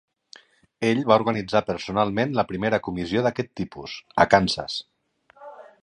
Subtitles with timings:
[0.87, 4.81] Ell va organitzar personalment la primera comissió d'aquest tipus, a Kansas.